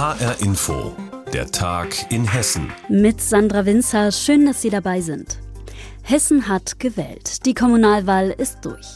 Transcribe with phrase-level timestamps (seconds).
[0.00, 0.96] HR Info,
[1.30, 2.72] der Tag in Hessen.
[2.88, 5.36] Mit Sandra Winzer, schön, dass Sie dabei sind.
[6.02, 7.44] Hessen hat gewählt.
[7.44, 8.86] Die Kommunalwahl ist durch.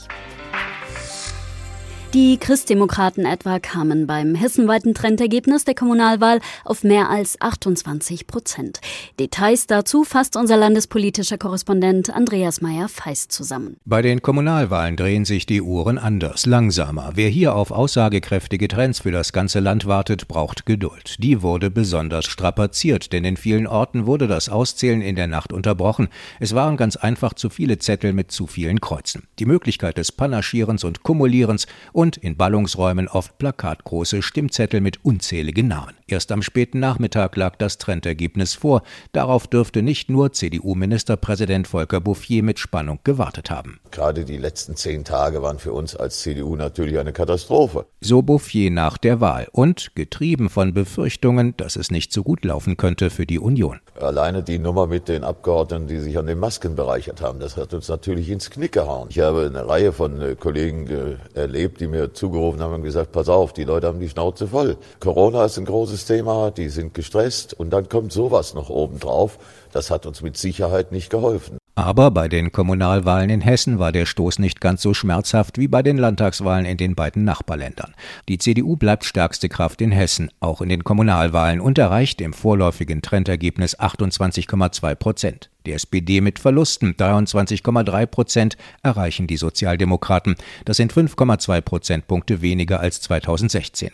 [2.14, 8.80] Die Christdemokraten etwa kamen beim hessenweiten Trendergebnis der Kommunalwahl auf mehr als 28 Prozent.
[9.18, 13.78] Details dazu fasst unser landespolitischer Korrespondent Andreas Meyer-Feist zusammen.
[13.84, 17.10] Bei den Kommunalwahlen drehen sich die Uhren anders, langsamer.
[17.16, 21.16] Wer hier auf aussagekräftige Trends für das ganze Land wartet, braucht Geduld.
[21.18, 26.06] Die wurde besonders strapaziert, denn in vielen Orten wurde das Auszählen in der Nacht unterbrochen.
[26.38, 29.24] Es waren ganz einfach zu viele Zettel mit zu vielen Kreuzen.
[29.40, 35.68] Die Möglichkeit des Panaschierens und Kumulierens und und in Ballungsräumen oft plakatgroße Stimmzettel mit unzähligen
[35.68, 35.94] Namen.
[36.06, 38.82] Erst am späten Nachmittag lag das Trendergebnis vor.
[39.12, 43.80] Darauf dürfte nicht nur CDU-Ministerpräsident Volker Bouffier mit Spannung gewartet haben.
[43.90, 47.86] Gerade die letzten zehn Tage waren für uns als CDU natürlich eine Katastrophe.
[48.02, 52.76] So Bouffier nach der Wahl und getrieben von Befürchtungen, dass es nicht so gut laufen
[52.76, 53.80] könnte für die Union.
[53.98, 57.72] Alleine die Nummer mit den Abgeordneten, die sich an den Masken bereichert haben, das hat
[57.72, 59.06] uns natürlich ins Knick gehauen.
[59.08, 63.12] Ich habe eine Reihe von äh, Kollegen äh, erlebt, die mir zugerufen haben und gesagt,
[63.12, 64.76] pass auf, die Leute haben die Schnauze voll.
[65.00, 69.38] Corona ist ein großes Thema, die sind gestresst und dann kommt sowas noch oben drauf.
[69.72, 71.58] Das hat uns mit Sicherheit nicht geholfen.
[71.76, 75.82] Aber bei den Kommunalwahlen in Hessen war der Stoß nicht ganz so schmerzhaft wie bei
[75.82, 77.94] den Landtagswahlen in den beiden Nachbarländern.
[78.28, 83.02] Die CDU bleibt stärkste Kraft in Hessen, auch in den Kommunalwahlen, und erreicht im vorläufigen
[83.02, 85.50] Trendergebnis 28,2 Prozent.
[85.66, 90.36] Die SPD mit Verlusten 23,3 Prozent erreichen die Sozialdemokraten.
[90.64, 93.90] Das sind 5,2 Prozentpunkte weniger als 2016.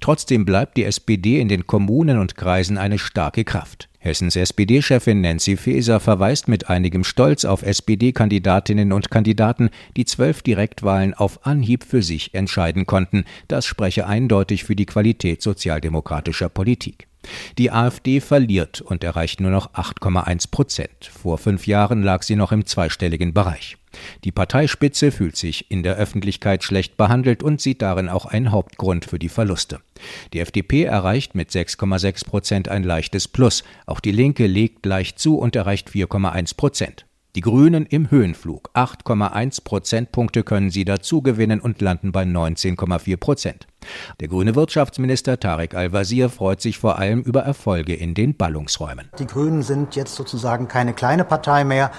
[0.00, 3.88] Trotzdem bleibt die SPD in den Kommunen und Kreisen eine starke Kraft.
[4.04, 11.14] Hessens SPD-Chefin Nancy Faeser verweist mit einigem Stolz auf SPD-Kandidatinnen und Kandidaten, die zwölf Direktwahlen
[11.14, 13.24] auf Anhieb für sich entscheiden konnten.
[13.48, 17.08] Das spreche eindeutig für die Qualität sozialdemokratischer Politik.
[17.58, 21.10] Die AfD verliert und erreicht nur noch 8,1 Prozent.
[21.22, 23.76] Vor fünf Jahren lag sie noch im zweistelligen Bereich.
[24.24, 29.04] Die Parteispitze fühlt sich in der Öffentlichkeit schlecht behandelt und sieht darin auch einen Hauptgrund
[29.04, 29.80] für die Verluste.
[30.32, 33.64] Die FDP erreicht mit 6,6 Prozent ein leichtes Plus.
[33.86, 37.06] Auch die Linke legt leicht zu und erreicht 4,1 Prozent.
[37.36, 38.70] Die Grünen im Höhenflug.
[38.74, 43.66] 8,1 Prozentpunkte können sie dazu gewinnen und landen bei 19,4 Prozent.
[44.20, 49.10] Der grüne Wirtschaftsminister Tarek Al-Wazir freut sich vor allem über Erfolge in den Ballungsräumen.
[49.18, 51.90] Die Grünen sind jetzt sozusagen keine kleine Partei mehr,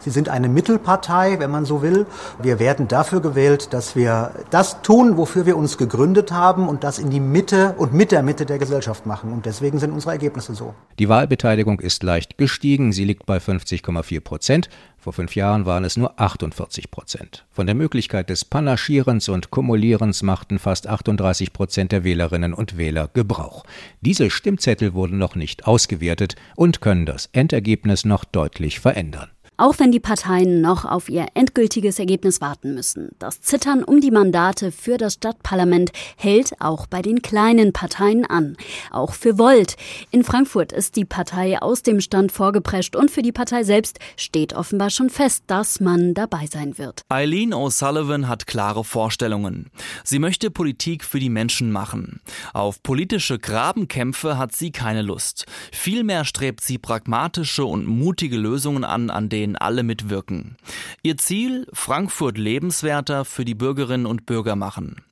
[0.00, 2.06] Sie sind eine Mittelpartei, wenn man so will.
[2.42, 6.98] Wir werden dafür gewählt, dass wir das tun, wofür wir uns gegründet haben und das
[6.98, 9.32] in die Mitte und mit der Mitte der Gesellschaft machen.
[9.32, 10.74] Und deswegen sind unsere Ergebnisse so.
[10.98, 12.92] Die Wahlbeteiligung ist leicht gestiegen.
[12.92, 14.70] Sie liegt bei 50,4 Prozent.
[15.00, 17.46] Vor fünf Jahren waren es nur 48 Prozent.
[17.50, 23.08] Von der Möglichkeit des Panaschierens und Kumulierens machten fast 38 Prozent der Wählerinnen und Wähler
[23.12, 23.64] Gebrauch.
[24.02, 29.92] Diese Stimmzettel wurden noch nicht ausgewertet und können das Endergebnis noch deutlich verändern auch wenn
[29.92, 33.10] die Parteien noch auf ihr endgültiges Ergebnis warten müssen.
[33.18, 38.56] Das Zittern um die Mandate für das Stadtparlament hält auch bei den kleinen Parteien an.
[38.90, 39.76] Auch für Volt.
[40.10, 44.54] In Frankfurt ist die Partei aus dem Stand vorgeprescht und für die Partei selbst steht
[44.54, 47.02] offenbar schon fest, dass man dabei sein wird.
[47.10, 49.70] Eileen O'Sullivan hat klare Vorstellungen.
[50.04, 52.20] Sie möchte Politik für die Menschen machen.
[52.54, 55.44] Auf politische Grabenkämpfe hat sie keine Lust.
[55.70, 60.56] Vielmehr strebt sie pragmatische und mutige Lösungen an, an denen denen alle mitwirken.
[61.02, 65.02] Ihr Ziel, Frankfurt lebenswerter für die Bürgerinnen und Bürger machen.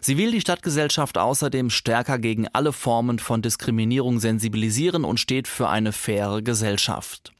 [0.00, 5.68] Sie will die Stadtgesellschaft außerdem stärker gegen alle Formen von Diskriminierung sensibilisieren und steht für
[5.68, 7.32] eine faire Gesellschaft.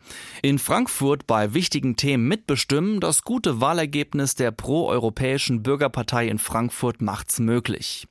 [0.42, 7.38] In Frankfurt bei wichtigen Themen mitbestimmen, das gute Wahlergebnis der pro-europäischen Bürgerpartei in Frankfurt macht's
[7.38, 8.06] möglich.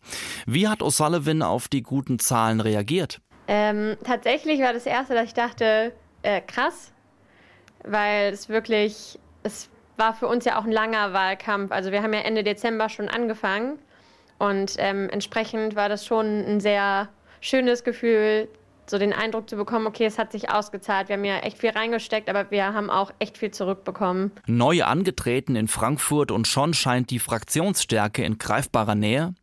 [0.46, 3.22] Wie hat O'Sullivan auf die guten Zahlen reagiert?
[3.47, 5.91] Ähm, tatsächlich war das erste, dass ich dachte,
[6.23, 6.91] äh, krass,
[7.84, 11.72] weil es wirklich, es war für uns ja auch ein langer Wahlkampf.
[11.72, 13.80] Also wir haben ja Ende Dezember schon angefangen
[14.40, 17.09] und ähm, entsprechend war das schon ein sehr
[17.41, 18.47] schönes Gefühl,
[18.88, 21.09] so den Eindruck zu bekommen, okay, es hat sich ausgezahlt.
[21.09, 24.32] Wir haben ja echt viel reingesteckt, aber wir haben auch echt viel zurückbekommen.
[24.47, 29.34] Neu angetreten in Frankfurt und schon scheint die Fraktionsstärke in greifbarer Nähe.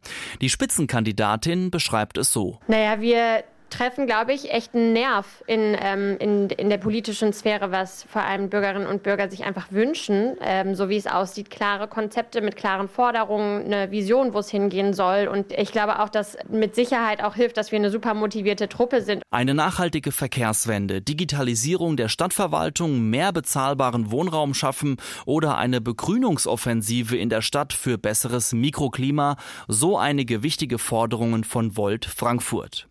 [0.41, 2.59] Die Spitzenkandidatin beschreibt es so.
[2.67, 7.70] Naja, wir treffen, glaube ich, echt einen Nerv in, ähm, in, in der politischen Sphäre,
[7.70, 11.50] was vor allem Bürgerinnen und Bürger sich einfach wünschen, ähm, so wie es aussieht.
[11.50, 15.29] Klare Konzepte mit klaren Forderungen, eine Vision, wo es hingehen soll.
[15.29, 19.03] Und ich glaube auch, dass mit Sicherheit auch hilft, dass wir eine super motivierte Truppe
[19.03, 19.23] sind.
[19.31, 27.43] Eine nachhaltige Verkehrswende, Digitalisierung der Stadtverwaltung, mehr bezahlbaren Wohnraum schaffen oder eine Begrünungsoffensive in der
[27.43, 29.37] Stadt für besseres Mikroklima,
[29.69, 32.88] so einige wichtige Forderungen von Volt Frankfurt.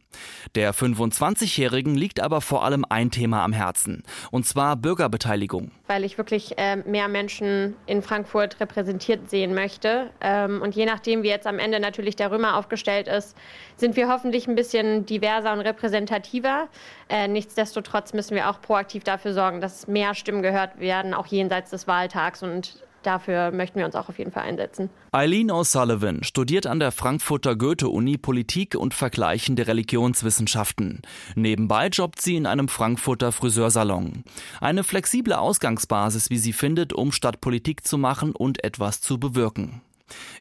[0.56, 5.72] Der 25-Jährigen liegt aber vor allem ein Thema am Herzen, und zwar Bürgerbeteiligung.
[5.88, 10.10] Weil ich wirklich äh, mehr Menschen in Frankfurt repräsentiert sehen möchte.
[10.22, 13.38] Ähm, und je nachdem, wie jetzt am Ende natürlich der Römer aufgestellt ist,
[13.76, 16.68] sind wir hoffentlich ein bisschen diverser und repräsentativer.
[17.10, 21.72] Äh, nichtsdestotrotz müssen wir auch proaktiv dafür sorgen, dass mehr Stimmen gehört werden, auch jenseits
[21.72, 22.44] des Wahltags.
[22.44, 24.90] Und dafür möchten wir uns auch auf jeden Fall einsetzen.
[25.12, 31.02] Eileen O'Sullivan studiert an der Frankfurter Goethe-Uni Politik und vergleichende Religionswissenschaften.
[31.36, 34.24] Nebenbei jobbt sie in einem Frankfurter Friseursalon.
[34.60, 39.82] Eine flexible Ausgangsbasis, wie sie findet, um statt Politik zu machen und etwas zu bewirken.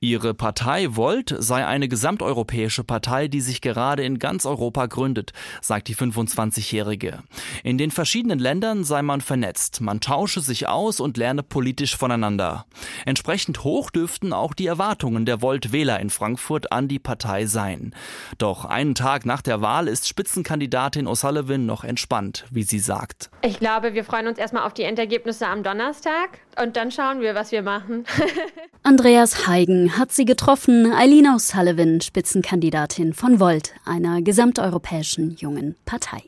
[0.00, 5.88] Ihre Partei Volt sei eine gesamteuropäische Partei, die sich gerade in ganz Europa gründet, sagt
[5.88, 7.22] die 25-Jährige.
[7.64, 12.66] In den verschiedenen Ländern sei man vernetzt, man tausche sich aus und lerne politisch voneinander.
[13.04, 17.94] Entsprechend hoch dürften auch die Erwartungen der Volt-Wähler in Frankfurt an die Partei sein.
[18.38, 23.30] Doch einen Tag nach der Wahl ist Spitzenkandidatin O'Sullivan noch entspannt, wie sie sagt.
[23.42, 27.34] Ich glaube, wir freuen uns erstmal auf die Endergebnisse am Donnerstag und dann schauen wir,
[27.34, 28.04] was wir machen.
[28.82, 36.22] Andreas Heigen hat sie getroffen, Eileen O'Sullivan, Spitzenkandidatin von Volt, einer gesamteuropäischen jungen Partei.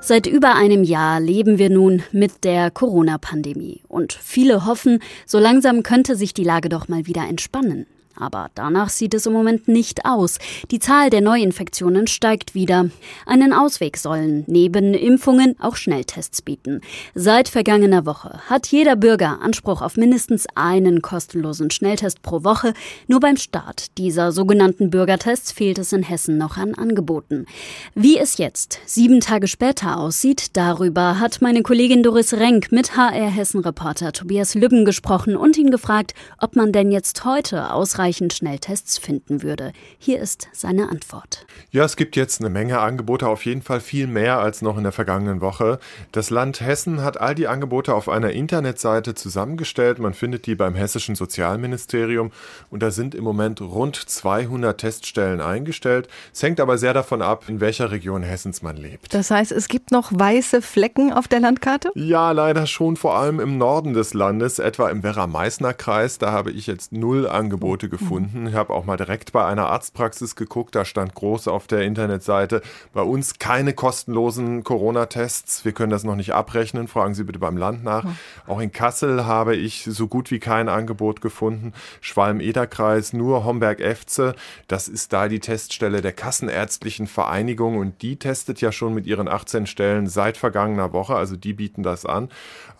[0.00, 5.82] Seit über einem Jahr leben wir nun mit der Corona-Pandemie und viele hoffen, so langsam
[5.82, 7.84] könnte sich die Lage doch mal wieder entspannen.
[8.16, 10.38] Aber danach sieht es im Moment nicht aus.
[10.70, 12.88] Die Zahl der Neuinfektionen steigt wieder.
[13.26, 16.80] Einen Ausweg sollen neben Impfungen auch Schnelltests bieten.
[17.14, 22.72] Seit vergangener Woche hat jeder Bürger Anspruch auf mindestens einen kostenlosen Schnelltest pro Woche.
[23.08, 27.46] Nur beim Start dieser sogenannten Bürgertests fehlt es in Hessen noch an Angeboten.
[27.94, 33.30] Wie es jetzt, sieben Tage später aussieht, darüber hat meine Kollegin Doris Renk mit HR
[33.30, 38.98] Hessen-Reporter Tobias Lübben gesprochen und ihn gefragt, ob man denn jetzt heute ausreichend ausreichend Schnelltests
[38.98, 39.72] finden würde.
[39.98, 41.46] Hier ist seine Antwort.
[41.70, 44.82] Ja, es gibt jetzt eine Menge Angebote, auf jeden Fall viel mehr als noch in
[44.82, 45.78] der vergangenen Woche.
[46.12, 50.00] Das Land Hessen hat all die Angebote auf einer Internetseite zusammengestellt.
[50.00, 52.30] Man findet die beim Hessischen Sozialministerium
[52.68, 56.08] und da sind im Moment rund 200 Teststellen eingestellt.
[56.30, 59.14] Es hängt aber sehr davon ab, in welcher Region Hessens man lebt.
[59.14, 61.90] Das heißt, es gibt noch weiße Flecken auf der Landkarte?
[61.94, 66.18] Ja, leider schon, vor allem im Norden des Landes, etwa im Werra-Meißner-Kreis.
[66.18, 68.46] Da habe ich jetzt null Angebote gefunden.
[68.48, 72.60] Ich habe auch mal direkt bei einer Arztpraxis geguckt, da stand groß auf der Internetseite,
[72.92, 75.64] bei uns keine kostenlosen Corona-Tests.
[75.64, 78.04] Wir können das noch nicht abrechnen, fragen Sie bitte beim Land nach.
[78.46, 81.72] Auch in Kassel habe ich so gut wie kein Angebot gefunden.
[82.00, 84.34] Schwalm-Eder-Kreis, nur Homberg-Efze,
[84.66, 89.28] das ist da die Teststelle der Kassenärztlichen Vereinigung und die testet ja schon mit ihren
[89.28, 92.28] 18 Stellen seit vergangener Woche, also die bieten das an.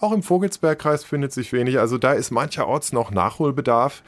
[0.01, 4.03] Auch im Vogelsbergkreis findet sich wenig, also da ist mancherorts noch Nachholbedarf.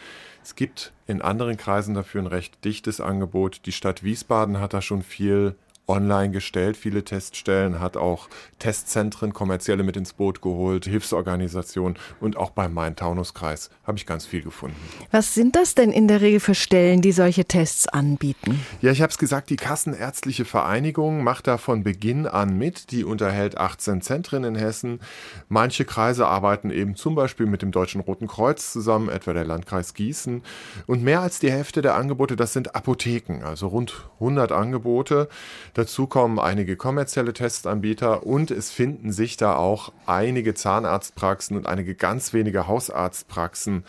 [0.46, 3.66] Es gibt in anderen Kreisen dafür ein recht dichtes Angebot.
[3.66, 5.56] Die Stadt Wiesbaden hat da schon viel
[5.88, 8.28] online gestellt, viele Teststellen, hat auch
[8.58, 14.42] Testzentren, kommerzielle mit ins Boot geholt, Hilfsorganisationen und auch beim Main-Taunus-Kreis habe ich ganz viel
[14.42, 14.76] gefunden.
[15.10, 18.60] Was sind das denn in der Regel für Stellen, die solche Tests anbieten?
[18.80, 22.90] Ja, ich habe es gesagt, die Kassenärztliche Vereinigung macht da von Beginn an mit.
[22.90, 25.00] Die unterhält 18 Zentren in Hessen.
[25.48, 29.94] Manche Kreise arbeiten eben zum Beispiel mit dem Deutschen Roten Kreuz zusammen, etwa der Landkreis
[29.94, 30.42] Gießen.
[30.86, 35.28] Und mehr als die Hälfte der Angebote, das sind Apotheken, also rund 100 Angebote.
[35.76, 41.94] Dazu kommen einige kommerzielle Testanbieter und es finden sich da auch einige Zahnarztpraxen und einige
[41.94, 43.84] ganz wenige Hausarztpraxen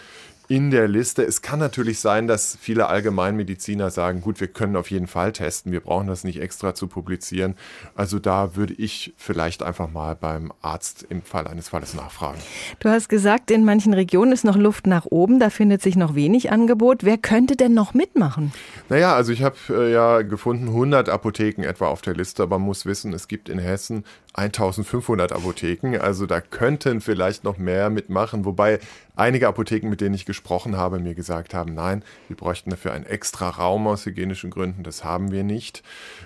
[0.48, 1.24] in der Liste.
[1.24, 5.72] Es kann natürlich sein, dass viele Allgemeinmediziner sagen, gut, wir können auf jeden Fall testen,
[5.72, 7.56] wir brauchen das nicht extra zu publizieren.
[7.96, 12.40] Also da würde ich vielleicht einfach mal beim Arzt im Fall eines Falles nachfragen.
[12.80, 16.16] Du hast gesagt, in manchen Regionen ist noch Luft nach oben, da findet sich noch
[16.16, 17.04] wenig Angebot.
[17.04, 18.54] Wer könnte denn noch mitmachen?
[18.90, 22.68] Naja, also ich habe äh, ja gefunden 100 Apotheken etwa auf der Liste, aber man
[22.68, 24.06] muss wissen, es gibt in Hessen
[24.38, 28.80] 1500 Apotheken, also da könnten vielleicht noch mehr mitmachen, wobei
[29.16, 33.08] einige Apotheken, mit denen ich gesprochen habe, mir gesagt haben, nein, wir bräuchten dafür einen
[33.08, 35.82] extra Raum aus hygienischen Gründen, das haben wir nicht.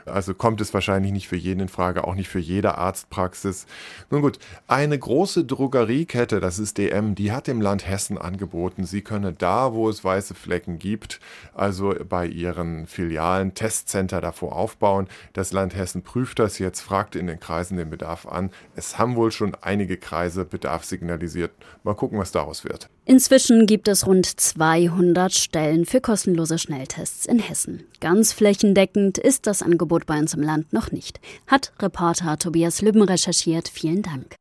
[0.05, 3.65] Also kommt es wahrscheinlich nicht für jeden in Frage, auch nicht für jede Arztpraxis.
[4.09, 9.03] Nun gut, eine große Drogeriekette, das ist DM, die hat dem Land Hessen angeboten, sie
[9.03, 11.21] könne da, wo es weiße Flecken gibt,
[11.53, 15.07] also bei ihren Filialen Testcenter davor aufbauen.
[15.31, 18.51] Das Land Hessen prüft das jetzt, fragt in den Kreisen den Bedarf an.
[18.75, 21.51] Es haben wohl schon einige Kreise Bedarf signalisiert.
[21.83, 22.89] Mal gucken, was daraus wird.
[23.05, 27.83] Inzwischen gibt es rund 200 Stellen für kostenlose Schnelltests in Hessen.
[27.99, 33.03] Ganz flächendeckend ist das Angebot bei uns im Land noch nicht, hat Reporter Tobias Lübben
[33.03, 33.67] recherchiert.
[33.67, 34.35] Vielen Dank.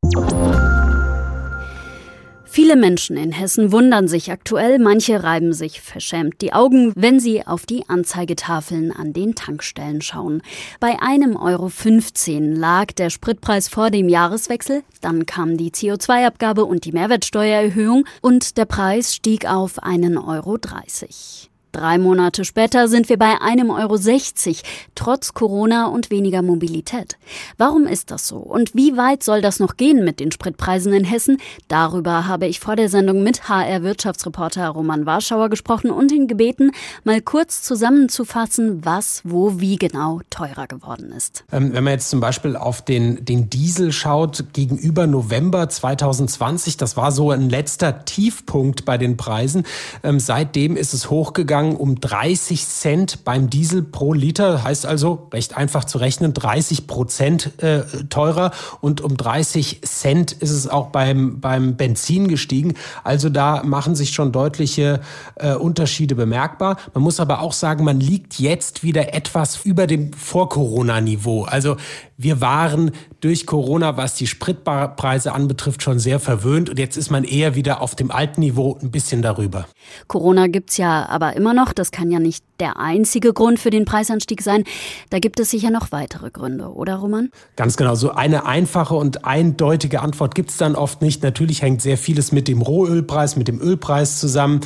[2.52, 7.46] Viele Menschen in Hessen wundern sich aktuell, manche reiben sich verschämt die Augen, wenn sie
[7.46, 10.42] auf die Anzeigetafeln an den Tankstellen schauen.
[10.80, 16.84] Bei einem Euro 15 lag der Spritpreis vor dem Jahreswechsel, dann kam die CO2-Abgabe und
[16.84, 21.49] die Mehrwertsteuererhöhung und der Preis stieg auf einen Euro 30.
[21.72, 24.62] Drei Monate später sind wir bei einem Euro 60,
[24.96, 27.16] trotz Corona und weniger Mobilität.
[27.58, 28.38] Warum ist das so?
[28.38, 31.38] Und wie weit soll das noch gehen mit den Spritpreisen in Hessen?
[31.68, 36.72] Darüber habe ich vor der Sendung mit HR-Wirtschaftsreporter Roman Warschauer gesprochen und ihn gebeten,
[37.04, 41.44] mal kurz zusammenzufassen, was, wo, wie genau teurer geworden ist.
[41.52, 46.96] Ähm, wenn man jetzt zum Beispiel auf den, den Diesel schaut, gegenüber November 2020, das
[46.96, 49.62] war so ein letzter Tiefpunkt bei den Preisen.
[50.02, 54.64] Ähm, seitdem ist es hochgegangen gegangen um 30 Cent beim Diesel pro Liter.
[54.64, 58.52] Heißt also, recht einfach zu rechnen, 30 Prozent äh, teurer.
[58.80, 62.74] Und um 30 Cent ist es auch beim, beim Benzin gestiegen.
[63.04, 65.00] Also da machen sich schon deutliche
[65.36, 66.76] äh, Unterschiede bemerkbar.
[66.94, 71.44] Man muss aber auch sagen, man liegt jetzt wieder etwas über dem Vor-Corona-Niveau.
[71.44, 71.76] Also
[72.16, 72.90] wir waren
[73.20, 77.80] durch Corona, was die Spritpreise anbetrifft, schon sehr verwöhnt und jetzt ist man eher wieder
[77.80, 79.66] auf dem alten Niveau ein bisschen darüber.
[80.06, 81.72] Corona gibt's ja aber immer noch.
[81.72, 84.64] Das kann ja nicht der einzige Grund für den Preisanstieg sein.
[85.08, 87.30] Da gibt es sicher noch weitere Gründe, oder Roman?
[87.56, 87.94] Ganz genau.
[87.94, 91.22] So eine einfache und eindeutige Antwort gibt's dann oft nicht.
[91.22, 94.60] Natürlich hängt sehr vieles mit dem Rohölpreis, mit dem Ölpreis zusammen.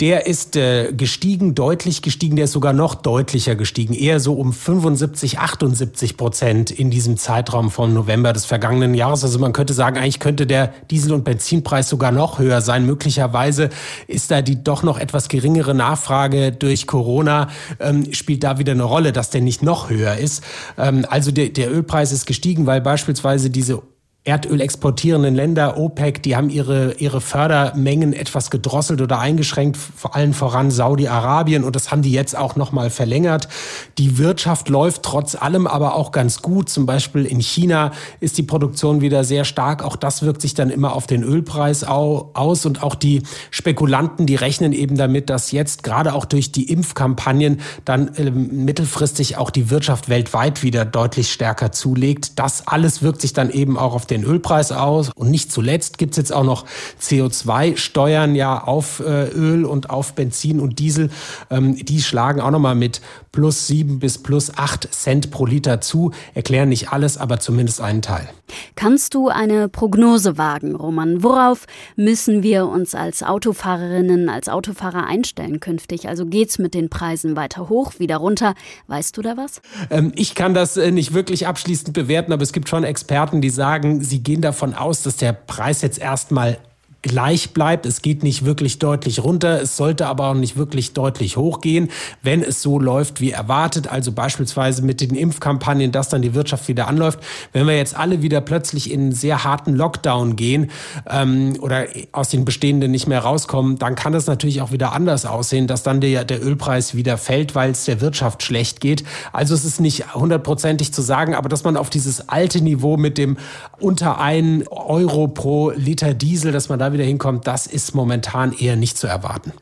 [0.00, 2.36] Der ist äh, gestiegen, deutlich gestiegen.
[2.36, 3.94] Der ist sogar noch deutlicher gestiegen.
[3.94, 9.22] Eher so um 75, 78 Prozent in diesem Zeitraum vom November des vergangenen Jahres.
[9.24, 12.84] Also man könnte sagen, eigentlich könnte der Diesel- und Benzinpreis sogar noch höher sein.
[12.84, 13.70] Möglicherweise
[14.06, 17.48] ist da die doch noch etwas geringere Nachfrage durch Corona,
[17.78, 20.42] ähm, spielt da wieder eine Rolle, dass der nicht noch höher ist.
[20.76, 23.82] Ähm, also der, der Ölpreis ist gestiegen, weil beispielsweise diese
[24.28, 30.34] Erdöl exportierenden Länder, OPEC, die haben ihre, ihre Fördermengen etwas gedrosselt oder eingeschränkt, vor allem
[30.34, 33.48] voran Saudi-Arabien und das haben die jetzt auch nochmal verlängert.
[33.96, 36.68] Die Wirtschaft läuft trotz allem aber auch ganz gut.
[36.68, 39.82] Zum Beispiel in China ist die Produktion wieder sehr stark.
[39.82, 44.34] Auch das wirkt sich dann immer auf den Ölpreis aus und auch die Spekulanten, die
[44.34, 49.70] rechnen eben damit, dass jetzt gerade auch durch die Impfkampagnen dann äh, mittelfristig auch die
[49.70, 52.38] Wirtschaft weltweit wieder deutlich stärker zulegt.
[52.38, 55.10] Das alles wirkt sich dann eben auch auf den Ölpreis aus.
[55.14, 56.64] Und nicht zuletzt gibt es jetzt auch noch
[57.00, 61.10] CO2-Steuern ja auf äh, Öl und auf Benzin und Diesel.
[61.50, 63.00] Ähm, die schlagen auch nochmal mit
[63.32, 66.12] plus sieben bis plus acht Cent pro Liter zu.
[66.34, 68.28] Erklären nicht alles, aber zumindest einen Teil.
[68.74, 71.22] Kannst du eine Prognose wagen, Roman?
[71.22, 76.08] Worauf müssen wir uns als Autofahrerinnen, als Autofahrer einstellen künftig?
[76.08, 78.54] Also geht's mit den Preisen weiter hoch, wieder runter?
[78.86, 79.60] Weißt du da was?
[79.90, 83.50] Ähm, ich kann das äh, nicht wirklich abschließend bewerten, aber es gibt schon Experten, die
[83.50, 86.58] sagen, sie gehen davon aus, dass der Preis jetzt erstmal
[87.02, 87.86] gleich bleibt.
[87.86, 91.90] Es geht nicht wirklich deutlich runter, es sollte aber auch nicht wirklich deutlich hochgehen,
[92.22, 93.86] wenn es so läuft wie erwartet.
[93.86, 97.20] Also beispielsweise mit den Impfkampagnen, dass dann die Wirtschaft wieder anläuft.
[97.52, 100.70] Wenn wir jetzt alle wieder plötzlich in einen sehr harten Lockdown gehen
[101.08, 105.24] ähm, oder aus den bestehenden nicht mehr rauskommen, dann kann das natürlich auch wieder anders
[105.24, 109.04] aussehen, dass dann der, der Ölpreis wieder fällt, weil es der Wirtschaft schlecht geht.
[109.32, 113.18] Also es ist nicht hundertprozentig zu sagen, aber dass man auf dieses alte Niveau mit
[113.18, 113.36] dem
[113.78, 118.98] unter ein Euro pro Liter Diesel, dass man wieder hinkommt, das ist momentan eher nicht
[118.98, 119.52] zu erwarten.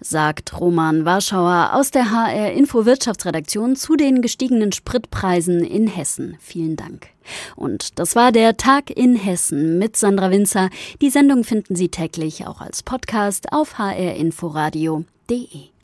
[0.00, 6.36] Sagt Roman Warschauer aus der HR Info Wirtschaftsredaktion zu den gestiegenen Spritpreisen in Hessen.
[6.40, 7.08] Vielen Dank.
[7.56, 10.70] Und das war der Tag in Hessen mit Sandra Winzer.
[11.00, 15.75] Die Sendung finden Sie täglich auch als Podcast auf hrinforadio.de.